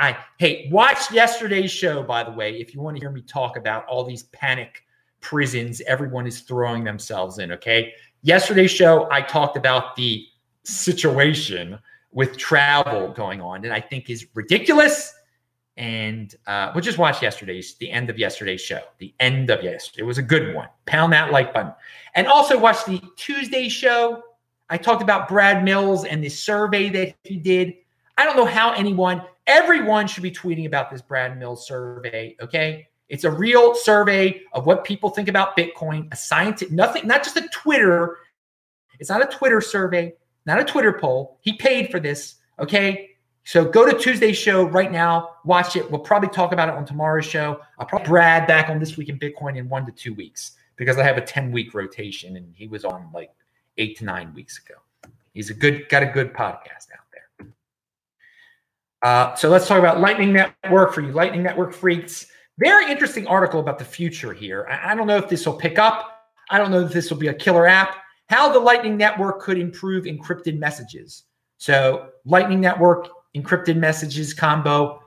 I 0.00 0.16
hey, 0.38 0.68
watch 0.72 1.12
yesterday's 1.12 1.70
show, 1.70 2.02
by 2.02 2.24
the 2.24 2.32
way, 2.32 2.58
if 2.58 2.74
you 2.74 2.80
want 2.80 2.96
to 2.96 3.00
hear 3.00 3.12
me 3.12 3.22
talk 3.22 3.56
about 3.56 3.86
all 3.86 4.04
these 4.04 4.24
panic 4.24 4.82
prisons 5.20 5.80
everyone 5.82 6.26
is 6.26 6.40
throwing 6.40 6.84
themselves 6.84 7.38
in. 7.38 7.52
Okay. 7.52 7.92
Yesterday's 8.22 8.70
show, 8.70 9.08
I 9.10 9.22
talked 9.22 9.56
about 9.56 9.94
the 9.96 10.26
situation 10.64 11.78
with 12.10 12.36
travel 12.36 13.12
going 13.12 13.40
on, 13.40 13.64
and 13.64 13.72
I 13.72 13.80
think 13.80 14.10
is 14.10 14.26
ridiculous. 14.34 15.14
And 15.78 16.34
uh, 16.48 16.72
we'll 16.74 16.82
just 16.82 16.98
watch 16.98 17.22
yesterday's, 17.22 17.74
the 17.76 17.88
end 17.88 18.10
of 18.10 18.18
yesterday's 18.18 18.60
show. 18.60 18.80
The 18.98 19.14
end 19.20 19.48
of 19.48 19.62
yesterday. 19.62 20.02
It 20.02 20.06
was 20.06 20.18
a 20.18 20.22
good 20.22 20.52
one. 20.52 20.68
Pound 20.86 21.12
that 21.12 21.30
like 21.30 21.54
button. 21.54 21.72
And 22.16 22.26
also 22.26 22.58
watch 22.58 22.84
the 22.84 23.00
Tuesday 23.16 23.68
show. 23.68 24.24
I 24.68 24.76
talked 24.76 25.02
about 25.02 25.28
Brad 25.28 25.62
Mills 25.62 26.04
and 26.04 26.22
the 26.22 26.28
survey 26.28 26.88
that 26.90 27.14
he 27.22 27.36
did. 27.36 27.74
I 28.18 28.24
don't 28.24 28.36
know 28.36 28.44
how 28.44 28.72
anyone, 28.72 29.22
everyone 29.46 30.08
should 30.08 30.24
be 30.24 30.32
tweeting 30.32 30.66
about 30.66 30.90
this 30.90 31.00
Brad 31.00 31.38
Mills 31.38 31.64
survey. 31.64 32.34
Okay. 32.42 32.88
It's 33.08 33.22
a 33.22 33.30
real 33.30 33.76
survey 33.76 34.42
of 34.52 34.66
what 34.66 34.82
people 34.82 35.10
think 35.10 35.28
about 35.28 35.56
Bitcoin, 35.56 36.12
a 36.12 36.16
scientific, 36.16 36.74
nothing, 36.74 37.06
not 37.06 37.22
just 37.22 37.36
a 37.36 37.48
Twitter. 37.52 38.18
It's 38.98 39.10
not 39.10 39.22
a 39.22 39.26
Twitter 39.26 39.60
survey, 39.60 40.14
not 40.44 40.58
a 40.58 40.64
Twitter 40.64 40.92
poll. 40.92 41.38
He 41.40 41.52
paid 41.52 41.92
for 41.92 42.00
this. 42.00 42.34
Okay. 42.58 43.07
So 43.48 43.64
go 43.64 43.90
to 43.90 43.96
Tuesday's 43.96 44.36
show 44.36 44.64
right 44.64 44.92
now, 44.92 45.36
watch 45.42 45.74
it. 45.74 45.90
We'll 45.90 46.02
probably 46.02 46.28
talk 46.28 46.52
about 46.52 46.68
it 46.68 46.74
on 46.74 46.84
tomorrow's 46.84 47.24
show. 47.24 47.62
I'll 47.78 47.86
probably 47.86 48.06
Brad 48.06 48.46
back 48.46 48.68
on 48.68 48.78
this 48.78 48.98
week 48.98 49.08
in 49.08 49.18
Bitcoin 49.18 49.56
in 49.56 49.70
one 49.70 49.86
to 49.86 49.92
two 49.92 50.12
weeks 50.12 50.58
because 50.76 50.98
I 50.98 51.02
have 51.02 51.16
a 51.16 51.22
10 51.22 51.50
week 51.50 51.72
rotation 51.72 52.36
and 52.36 52.52
he 52.54 52.68
was 52.68 52.84
on 52.84 53.08
like 53.14 53.30
eight 53.78 53.96
to 53.96 54.04
nine 54.04 54.34
weeks 54.34 54.60
ago. 54.62 54.78
He's 55.32 55.48
a 55.48 55.54
good, 55.54 55.88
got 55.88 56.02
a 56.02 56.06
good 56.08 56.34
podcast 56.34 56.88
out 56.92 57.06
there. 57.10 57.46
Uh, 59.00 59.34
so 59.34 59.48
let's 59.48 59.66
talk 59.66 59.78
about 59.78 59.98
Lightning 59.98 60.34
Network 60.34 60.92
for 60.92 61.00
you 61.00 61.12
Lightning 61.12 61.42
Network 61.42 61.72
freaks. 61.72 62.26
Very 62.58 62.92
interesting 62.92 63.26
article 63.26 63.60
about 63.60 63.78
the 63.78 63.84
future 63.86 64.34
here. 64.34 64.68
I, 64.70 64.92
I 64.92 64.94
don't 64.94 65.06
know 65.06 65.16
if 65.16 65.30
this 65.30 65.46
will 65.46 65.56
pick 65.56 65.78
up. 65.78 66.20
I 66.50 66.58
don't 66.58 66.70
know 66.70 66.84
if 66.84 66.92
this 66.92 67.08
will 67.08 67.16
be 67.16 67.28
a 67.28 67.34
killer 67.34 67.66
app. 67.66 67.96
How 68.28 68.52
the 68.52 68.60
Lightning 68.60 68.98
Network 68.98 69.40
could 69.40 69.56
improve 69.56 70.04
encrypted 70.04 70.58
messages. 70.58 71.22
So, 71.56 72.10
Lightning 72.24 72.60
Network 72.60 73.08
encrypted 73.40 73.76
messages 73.76 74.34
combo. 74.34 75.02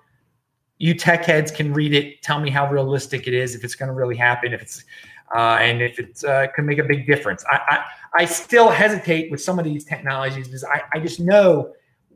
You 0.78 0.94
tech 0.94 1.26
heads 1.26 1.52
can 1.52 1.74
read 1.74 1.94
it. 1.94 2.22
Tell 2.22 2.40
me 2.40 2.50
how 2.50 2.70
realistic 2.70 3.28
it 3.28 3.34
is, 3.34 3.56
if 3.56 3.64
it's 3.64 3.76
going 3.76 3.88
to 3.88 3.94
really 3.94 4.16
happen, 4.16 4.54
if 4.54 4.62
it's 4.62 4.84
uh, 5.36 5.58
and 5.62 5.82
if 5.82 6.00
it 6.00 6.24
uh, 6.26 6.48
can 6.48 6.66
make 6.66 6.78
a 6.78 6.84
big 6.84 7.08
difference. 7.08 7.46
I, 7.50 7.60
I, 7.70 8.22
I 8.24 8.26
still 8.26 8.70
hesitate 8.70 9.32
with 9.32 9.42
some 9.42 9.60
of 9.60 9.66
these 9.66 9.86
technologies 9.86 10.48
because 10.48 10.66
I, 10.66 10.82
I 10.94 11.00
just 11.00 11.22
know 11.22 11.74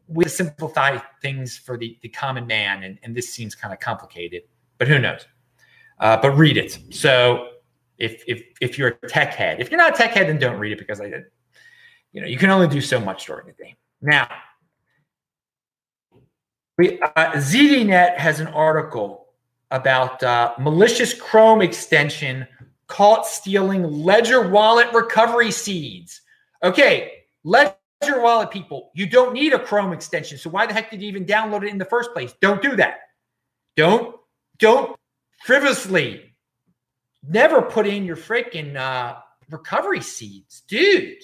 we 0.08 0.26
simplify 0.26 0.98
things 1.22 1.58
for 1.58 1.78
the, 1.78 1.98
the 2.02 2.10
common 2.10 2.46
man, 2.46 2.84
and, 2.84 3.00
and 3.04 3.16
this 3.16 3.34
seems 3.34 3.56
kind 3.56 3.74
of 3.74 3.80
complicated 3.80 4.42
but 4.78 4.88
who 4.88 5.00
knows? 5.00 5.26
Uh, 6.00 6.18
but 6.18 6.32
read 6.32 6.58
it. 6.58 6.80
So 6.92 7.50
if 7.98 8.24
if 8.28 8.44
if 8.62 8.78
you're 8.78 9.00
a 9.02 9.08
tech 9.08 9.34
head, 9.34 9.62
if 9.62 9.72
you're 9.72 9.78
not 9.78 9.94
a 9.94 9.98
tech 9.98 10.12
head, 10.12 10.28
then 10.28 10.38
don't 10.38 10.60
read 10.60 10.74
it 10.74 10.80
because 10.80 11.00
I 11.00 11.10
did. 11.10 11.24
You 12.12 12.22
know, 12.22 12.28
you 12.28 12.38
can 12.38 12.50
only 12.50 12.68
do 12.68 12.82
so 12.82 13.00
much 13.00 13.26
during 13.26 13.48
the 13.48 13.54
day. 13.54 13.76
Now, 14.02 14.30
we 16.78 17.00
uh, 17.00 17.32
ZDNet 17.34 18.18
has 18.18 18.40
an 18.40 18.48
article 18.48 19.28
about 19.72 20.22
uh, 20.24 20.54
malicious 20.60 21.14
Chrome 21.14 21.62
extension 21.62 22.48
caught 22.88 23.26
stealing 23.26 23.84
Ledger 23.84 24.50
Wallet 24.50 24.94
recovery 24.94 25.52
seeds. 25.52 26.22
Okay, 26.64 27.24
Ledger 27.44 27.76
Wallet 28.22 28.52
people, 28.52 28.92
you 28.94 29.08
don't 29.08 29.34
need 29.34 29.54
a 29.54 29.60
Chrome 29.60 29.94
extension. 29.94 30.38
So 30.38 30.50
why 30.50 30.66
the 30.66 30.74
heck 30.74 30.92
did 30.92 31.02
you 31.02 31.08
even 31.08 31.26
download 31.26 31.64
it 31.64 31.70
in 31.70 31.78
the 31.78 31.86
first 31.86 32.14
place? 32.14 32.34
Don't 32.42 32.62
do 32.62 32.76
that. 32.76 33.00
Don't 33.76 34.16
don't 34.58 34.98
frivolously 35.44 36.34
never 37.28 37.62
put 37.62 37.88
in 37.88 38.06
your 38.06 38.16
freaking 38.16 38.76
uh, 38.76 39.16
recovery 39.50 40.02
seeds, 40.02 40.64
dude. 40.68 41.18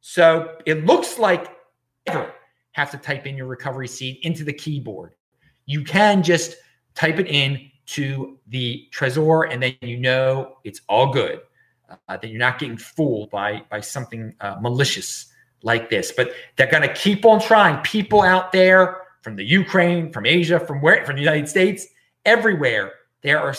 So 0.00 0.56
it 0.66 0.86
looks 0.86 1.18
like 1.18 1.54
ever 2.06 2.32
have 2.72 2.90
to 2.90 2.98
type 2.98 3.26
in 3.26 3.36
your 3.36 3.46
recovery 3.46 3.88
seed 3.88 4.18
into 4.22 4.44
the 4.44 4.52
keyboard. 4.52 5.14
You 5.66 5.84
can 5.84 6.22
just 6.22 6.56
type 6.94 7.18
it 7.18 7.26
in 7.26 7.70
to 7.86 8.38
the 8.48 8.86
Trezor, 8.92 9.52
and 9.52 9.62
then 9.62 9.74
you 9.82 9.98
know 9.98 10.56
it's 10.64 10.80
all 10.88 11.12
good. 11.12 11.40
Uh, 12.08 12.16
that 12.16 12.28
you're 12.28 12.38
not 12.38 12.60
getting 12.60 12.76
fooled 12.76 13.30
by 13.30 13.62
by 13.70 13.80
something 13.80 14.34
uh, 14.40 14.56
malicious 14.60 15.32
like 15.62 15.90
this. 15.90 16.12
But 16.16 16.32
they're 16.56 16.70
going 16.70 16.86
to 16.86 16.94
keep 16.94 17.24
on 17.24 17.40
trying. 17.40 17.82
People 17.82 18.22
out 18.22 18.52
there 18.52 18.98
from 19.22 19.36
the 19.36 19.44
Ukraine, 19.44 20.12
from 20.12 20.24
Asia, 20.24 20.60
from 20.60 20.80
where, 20.80 21.04
from 21.04 21.16
the 21.16 21.22
United 21.22 21.48
States, 21.48 21.86
everywhere 22.24 22.92
there 23.22 23.40
are 23.40 23.54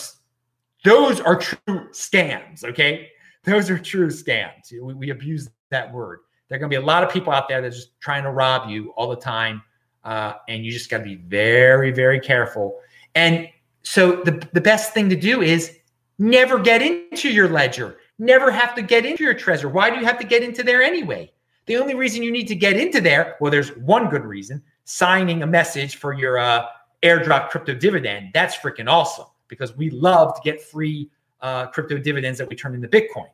those 0.83 1.19
are 1.19 1.35
true 1.35 1.89
scams 1.91 2.63
okay 2.63 3.09
those 3.43 3.69
are 3.69 3.77
true 3.77 4.07
scams 4.07 4.71
we, 4.81 4.93
we 4.93 5.09
abuse 5.09 5.49
that 5.69 5.91
word 5.93 6.19
there 6.51 6.57
are 6.57 6.59
going 6.59 6.69
to 6.69 6.77
be 6.77 6.83
a 6.83 6.85
lot 6.85 7.01
of 7.01 7.09
people 7.09 7.31
out 7.31 7.47
there 7.47 7.61
that's 7.61 7.77
just 7.77 7.99
trying 8.01 8.23
to 8.23 8.29
rob 8.29 8.69
you 8.69 8.91
all 8.97 9.09
the 9.09 9.15
time 9.15 9.63
uh, 10.03 10.33
and 10.49 10.65
you 10.65 10.71
just 10.71 10.89
got 10.89 10.97
to 10.97 11.03
be 11.03 11.15
very 11.15 11.91
very 11.91 12.19
careful 12.19 12.77
and 13.15 13.47
so 13.83 14.17
the, 14.23 14.47
the 14.53 14.61
best 14.61 14.93
thing 14.93 15.09
to 15.09 15.15
do 15.15 15.41
is 15.41 15.77
never 16.19 16.59
get 16.59 16.81
into 16.81 17.29
your 17.29 17.49
ledger, 17.49 17.97
never 18.19 18.51
have 18.51 18.75
to 18.75 18.81
get 18.81 19.05
into 19.05 19.23
your 19.23 19.33
Trezor. 19.33 19.71
Why 19.71 19.89
do 19.89 19.97
you 19.97 20.05
have 20.05 20.19
to 20.19 20.25
get 20.25 20.43
into 20.43 20.63
there 20.63 20.81
anyway? 20.81 21.31
The 21.65 21.77
only 21.77 21.95
reason 21.95 22.23
you 22.23 22.31
need 22.31 22.47
to 22.47 22.55
get 22.55 22.77
into 22.77 23.01
there, 23.01 23.37
well, 23.39 23.51
there's 23.51 23.75
one 23.77 24.09
good 24.09 24.25
reason 24.25 24.61
signing 24.85 25.43
a 25.43 25.47
message 25.47 25.95
for 25.95 26.13
your 26.13 26.37
uh, 26.37 26.65
airdrop 27.03 27.49
crypto 27.49 27.73
dividend. 27.73 28.31
That's 28.33 28.55
freaking 28.57 28.89
awesome 28.89 29.25
because 29.47 29.75
we 29.75 29.89
love 29.89 30.35
to 30.35 30.41
get 30.43 30.61
free 30.61 31.09
uh, 31.41 31.67
crypto 31.67 31.97
dividends 31.97 32.37
that 32.37 32.47
we 32.47 32.55
turn 32.55 32.75
into 32.75 32.87
Bitcoin. 32.87 33.29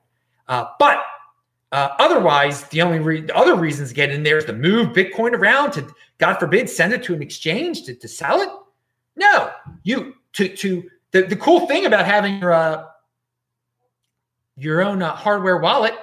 Uh, 0.47 0.65
but 0.79 0.99
uh, 1.71 1.89
otherwise, 1.99 2.63
the 2.65 2.81
only 2.81 2.99
re- 2.99 3.21
the 3.21 3.35
other 3.35 3.55
reasons 3.55 3.89
to 3.89 3.95
get 3.95 4.09
in 4.09 4.23
there 4.23 4.37
is 4.37 4.45
to 4.45 4.53
move 4.53 4.95
Bitcoin 4.95 5.33
around 5.33 5.71
to, 5.71 5.87
God 6.17 6.35
forbid, 6.35 6.69
send 6.69 6.93
it 6.93 7.03
to 7.03 7.13
an 7.13 7.21
exchange 7.21 7.83
to, 7.83 7.93
to 7.93 8.07
sell 8.07 8.41
it. 8.41 8.49
No, 9.15 9.51
you 9.83 10.15
to 10.33 10.47
to 10.47 10.89
the, 11.11 11.23
the 11.23 11.35
cool 11.35 11.67
thing 11.67 11.85
about 11.85 12.05
having 12.05 12.39
your 12.39 12.53
uh, 12.53 12.85
your 14.55 14.81
own 14.81 15.01
uh, 15.01 15.13
hardware 15.13 15.57
wallet, 15.57 15.93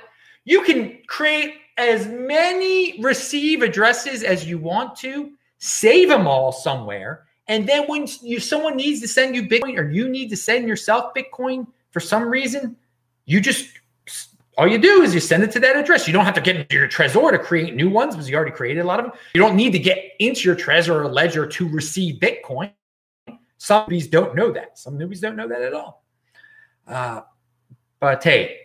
you 0.44 0.62
can 0.62 0.98
create 1.06 1.54
as 1.78 2.06
many 2.06 3.00
receive 3.02 3.62
addresses 3.62 4.22
as 4.22 4.46
you 4.46 4.58
want 4.58 4.96
to, 4.96 5.32
save 5.58 6.08
them 6.08 6.26
all 6.26 6.52
somewhere, 6.52 7.24
and 7.48 7.66
then 7.66 7.86
when 7.86 8.06
you 8.22 8.38
someone 8.38 8.76
needs 8.76 9.00
to 9.00 9.08
send 9.08 9.34
you 9.34 9.44
Bitcoin 9.44 9.78
or 9.78 9.90
you 9.90 10.08
need 10.08 10.28
to 10.28 10.36
send 10.36 10.68
yourself 10.68 11.14
Bitcoin 11.14 11.66
for 11.90 12.00
some 12.00 12.24
reason, 12.24 12.76
you 13.24 13.40
just 13.40 13.68
all 14.56 14.68
you 14.68 14.78
do 14.78 15.02
is 15.02 15.14
you 15.14 15.20
send 15.20 15.42
it 15.42 15.50
to 15.52 15.60
that 15.60 15.76
address. 15.76 16.06
You 16.06 16.12
don't 16.12 16.24
have 16.24 16.34
to 16.34 16.40
get 16.40 16.56
into 16.56 16.76
your 16.76 16.88
Trezor 16.88 17.30
to 17.32 17.38
create 17.38 17.74
new 17.74 17.90
ones 17.90 18.14
because 18.14 18.28
you 18.28 18.36
already 18.36 18.52
created 18.52 18.80
a 18.80 18.84
lot 18.84 19.00
of 19.00 19.06
them. 19.06 19.14
You 19.34 19.40
don't 19.40 19.56
need 19.56 19.72
to 19.72 19.78
get 19.78 19.98
into 20.20 20.42
your 20.42 20.56
Trezor 20.56 21.04
or 21.04 21.08
Ledger 21.08 21.46
to 21.46 21.68
receive 21.68 22.20
Bitcoin. 22.20 22.72
Some 23.58 23.86
newbies 23.86 24.10
don't 24.10 24.34
know 24.34 24.52
that. 24.52 24.78
Some 24.78 24.98
newbies 24.98 25.20
don't 25.20 25.36
know 25.36 25.48
that 25.48 25.62
at 25.62 25.72
all. 25.72 26.04
Uh, 26.86 27.22
but 27.98 28.22
hey, 28.22 28.58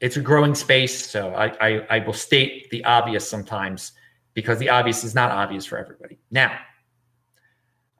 it's 0.00 0.16
a 0.16 0.20
growing 0.20 0.54
space. 0.54 1.08
So 1.08 1.30
I, 1.34 1.46
I, 1.60 1.86
I 1.90 1.98
will 2.00 2.12
state 2.12 2.68
the 2.70 2.84
obvious 2.84 3.28
sometimes 3.28 3.92
because 4.34 4.58
the 4.58 4.68
obvious 4.68 5.04
is 5.04 5.14
not 5.14 5.30
obvious 5.30 5.64
for 5.64 5.78
everybody. 5.78 6.18
Now, 6.30 6.58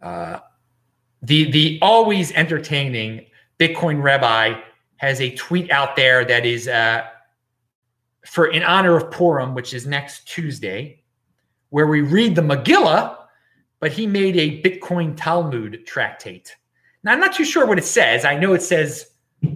uh, 0.03 0.41
the 1.23 1.51
the 1.51 1.79
always 1.81 2.31
entertaining 2.33 3.27
Bitcoin 3.59 4.03
Rabbi 4.03 4.61
has 4.97 5.21
a 5.21 5.35
tweet 5.35 5.71
out 5.71 5.97
there 5.97 6.25
that 6.25 6.47
is 6.47 6.69
uh, 6.69 7.05
for 8.27 8.49
in 8.49 8.63
honor 8.63 8.97
of 8.97 9.11
Purim, 9.11 9.55
which 9.55 9.75
is 9.75 9.87
next 9.87 10.27
Tuesday, 10.27 11.03
where 11.71 11.87
we 11.87 12.01
read 12.01 12.35
the 12.35 12.43
Megillah, 12.43 13.17
but 13.81 13.93
he 13.93 14.07
made 14.07 14.37
a 14.37 14.63
Bitcoin 14.63 15.17
Talmud 15.17 15.87
tractate. 15.87 16.57
Now 17.03 17.13
I'm 17.13 17.21
not 17.21 17.35
too 17.35 17.45
sure 17.45 17.67
what 17.67 17.79
it 17.79 17.85
says. 17.85 18.25
I 18.25 18.37
know 18.37 18.55
it 18.55 18.63
says 18.63 19.11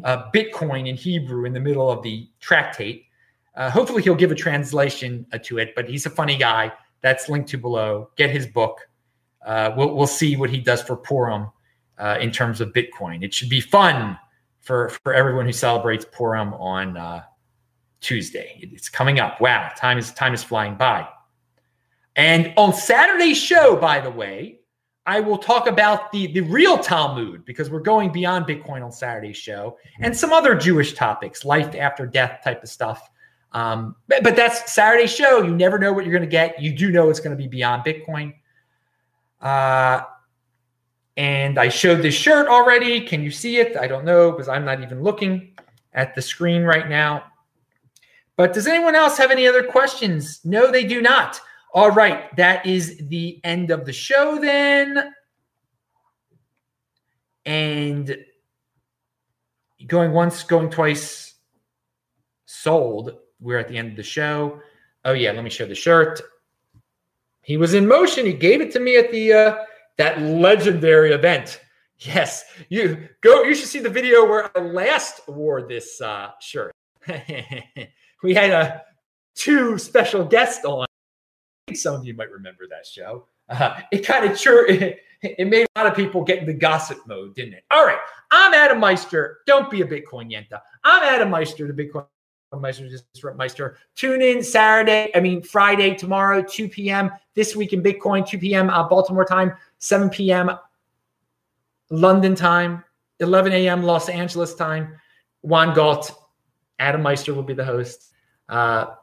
uh, 0.04 0.30
Bitcoin 0.34 0.88
in 0.88 0.96
Hebrew 0.96 1.44
in 1.44 1.52
the 1.52 1.60
middle 1.60 1.90
of 1.90 2.02
the 2.02 2.28
tractate. 2.40 3.06
Uh, 3.54 3.70
hopefully, 3.70 4.02
he'll 4.02 4.14
give 4.14 4.30
a 4.30 4.36
translation 4.36 5.26
uh, 5.32 5.38
to 5.44 5.58
it. 5.58 5.74
But 5.74 5.88
he's 5.88 6.06
a 6.06 6.10
funny 6.10 6.36
guy. 6.36 6.72
That's 7.00 7.28
linked 7.28 7.48
to 7.50 7.58
below. 7.58 8.10
Get 8.16 8.30
his 8.30 8.46
book. 8.46 8.78
Uh, 9.44 9.72
we'll, 9.76 9.94
we'll 9.96 10.06
see 10.06 10.36
what 10.36 10.50
he 10.50 10.58
does 10.58 10.82
for 10.82 10.96
Purim 10.96 11.50
uh, 11.98 12.18
in 12.20 12.30
terms 12.30 12.60
of 12.60 12.72
Bitcoin. 12.72 13.24
It 13.24 13.34
should 13.34 13.48
be 13.48 13.60
fun 13.60 14.18
for 14.60 14.90
for 14.90 15.12
everyone 15.14 15.46
who 15.46 15.52
celebrates 15.52 16.04
Purim 16.10 16.54
on 16.54 16.96
uh, 16.96 17.22
Tuesday. 18.00 18.58
It's 18.62 18.88
coming 18.88 19.20
up. 19.20 19.40
Wow, 19.40 19.70
time 19.76 19.98
is 19.98 20.12
time 20.12 20.34
is 20.34 20.42
flying 20.42 20.76
by. 20.76 21.08
And 22.16 22.52
on 22.56 22.74
Saturday's 22.74 23.38
show, 23.38 23.76
by 23.76 24.00
the 24.00 24.10
way, 24.10 24.60
I 25.06 25.20
will 25.20 25.38
talk 25.38 25.66
about 25.66 26.12
the 26.12 26.26
the 26.28 26.42
real 26.42 26.78
Talmud 26.78 27.44
because 27.44 27.70
we're 27.70 27.80
going 27.80 28.12
beyond 28.12 28.46
Bitcoin 28.46 28.84
on 28.84 28.92
Saturday's 28.92 29.36
show 29.36 29.78
and 30.00 30.16
some 30.16 30.32
other 30.32 30.54
Jewish 30.54 30.94
topics, 30.94 31.44
life 31.44 31.74
after 31.74 32.06
death 32.06 32.40
type 32.44 32.62
of 32.62 32.68
stuff. 32.68 33.10
Um, 33.52 33.96
but, 34.06 34.22
but 34.22 34.36
that's 34.36 34.72
Saturday's 34.72 35.12
show. 35.12 35.42
You 35.42 35.56
never 35.56 35.78
know 35.78 35.92
what 35.92 36.04
you're 36.04 36.12
going 36.12 36.22
to 36.22 36.30
get. 36.30 36.62
You 36.62 36.76
do 36.76 36.90
know 36.90 37.10
it's 37.10 37.18
going 37.18 37.36
to 37.36 37.42
be 37.42 37.48
beyond 37.48 37.84
Bitcoin. 37.84 38.34
Uh, 39.40 40.02
and 41.16 41.58
I 41.58 41.68
showed 41.68 42.02
this 42.02 42.14
shirt 42.14 42.48
already. 42.48 43.00
Can 43.00 43.22
you 43.22 43.30
see 43.30 43.58
it? 43.58 43.76
I 43.76 43.86
don't 43.86 44.04
know 44.04 44.30
because 44.30 44.48
I'm 44.48 44.64
not 44.64 44.82
even 44.82 45.02
looking 45.02 45.54
at 45.92 46.14
the 46.14 46.22
screen 46.22 46.62
right 46.62 46.88
now. 46.88 47.24
But 48.36 48.54
does 48.54 48.66
anyone 48.66 48.94
else 48.94 49.18
have 49.18 49.30
any 49.30 49.46
other 49.46 49.62
questions? 49.62 50.40
No, 50.44 50.70
they 50.70 50.84
do 50.84 51.02
not. 51.02 51.40
All 51.74 51.90
right, 51.90 52.34
that 52.36 52.64
is 52.66 53.00
the 53.08 53.40
end 53.44 53.70
of 53.70 53.84
the 53.84 53.92
show 53.92 54.38
then. 54.40 55.12
And 57.44 58.16
going 59.86 60.12
once, 60.12 60.42
going 60.42 60.70
twice, 60.70 61.34
sold. 62.46 63.18
We're 63.40 63.58
at 63.58 63.68
the 63.68 63.78
end 63.78 63.90
of 63.90 63.96
the 63.96 64.02
show. 64.02 64.60
Oh, 65.04 65.12
yeah, 65.12 65.32
let 65.32 65.44
me 65.44 65.50
show 65.50 65.66
the 65.66 65.74
shirt. 65.74 66.20
He 67.42 67.56
was 67.56 67.74
in 67.74 67.86
motion. 67.86 68.26
He 68.26 68.32
gave 68.32 68.60
it 68.60 68.70
to 68.72 68.80
me 68.80 68.96
at 68.96 69.10
the 69.12 69.32
uh, 69.32 69.56
that 70.00 70.18
legendary 70.22 71.12
event. 71.12 71.60
Yes, 71.98 72.44
you 72.70 73.06
go. 73.20 73.42
You 73.42 73.54
should 73.54 73.68
see 73.68 73.80
the 73.80 73.90
video 73.90 74.24
where 74.24 74.50
I 74.56 74.60
last 74.62 75.20
wore 75.28 75.68
this 75.68 76.00
uh, 76.00 76.30
shirt. 76.40 76.72
we 78.22 78.32
had 78.32 78.50
uh, 78.50 78.78
two 79.34 79.76
special 79.76 80.24
guests 80.24 80.64
on. 80.64 80.86
Some 81.74 81.96
of 81.96 82.06
you 82.06 82.14
might 82.14 82.30
remember 82.30 82.66
that 82.70 82.86
show. 82.86 83.26
Uh, 83.50 83.80
it 83.92 83.98
kind 83.98 84.24
of 84.24 84.38
sure 84.38 84.66
it, 84.70 85.00
it 85.22 85.46
made 85.46 85.66
a 85.76 85.78
lot 85.78 85.90
of 85.90 85.94
people 85.94 86.24
get 86.24 86.38
into 86.38 86.54
gossip 86.54 87.06
mode, 87.06 87.34
didn't 87.34 87.52
it? 87.52 87.64
All 87.70 87.84
right, 87.84 87.98
I'm 88.30 88.54
Adam 88.54 88.80
Meister. 88.80 89.40
Don't 89.46 89.70
be 89.70 89.82
a 89.82 89.86
Bitcoin 89.86 90.32
yenta. 90.32 90.60
I'm 90.82 91.02
Adam 91.02 91.28
Meister, 91.28 91.70
the 91.70 91.74
Bitcoin 91.74 92.06
Meister, 92.58 92.88
Meister. 93.36 93.78
Tune 93.94 94.22
in 94.22 94.42
Saturday, 94.42 95.10
I 95.14 95.20
mean 95.20 95.42
Friday, 95.42 95.94
tomorrow, 95.94 96.42
2 96.42 96.68
p.m. 96.68 97.10
This 97.34 97.54
week 97.54 97.72
in 97.72 97.82
Bitcoin, 97.82 98.26
2 98.26 98.38
p.m. 98.38 98.70
Uh, 98.70 98.88
Baltimore 98.88 99.24
time, 99.24 99.52
7 99.78 100.10
p.m. 100.10 100.50
London 101.90 102.34
time, 102.34 102.84
11 103.20 103.52
a.m. 103.52 103.82
Los 103.82 104.08
Angeles 104.08 104.54
time. 104.54 104.94
Juan 105.42 105.74
Galt, 105.74 106.12
Adam 106.78 107.02
Meister 107.02 107.34
will 107.34 107.42
be 107.42 107.54
the 107.54 107.64
host. 107.64 108.12
Uh, 108.48 108.94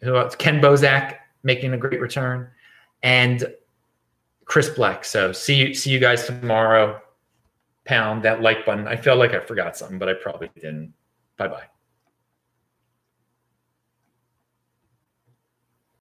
who 0.00 0.16
else? 0.16 0.34
Ken 0.36 0.60
Bozak 0.60 1.16
making 1.42 1.72
a 1.72 1.78
great 1.78 2.00
return, 2.00 2.50
and 3.02 3.54
Chris 4.44 4.68
Black. 4.68 5.04
So 5.04 5.32
see 5.32 5.54
you 5.54 5.74
see 5.74 5.90
you 5.90 5.98
guys 5.98 6.26
tomorrow. 6.26 7.00
Pound 7.84 8.22
that 8.22 8.42
like 8.42 8.64
button. 8.64 8.86
I 8.86 8.96
feel 8.96 9.16
like 9.16 9.32
I 9.32 9.40
forgot 9.40 9.76
something, 9.76 9.98
but 9.98 10.08
I 10.08 10.14
probably 10.14 10.50
didn't. 10.54 10.92
Bye 11.36 11.48
bye. 11.48 11.73